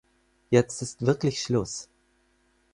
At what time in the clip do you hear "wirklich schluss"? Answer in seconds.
1.05-1.87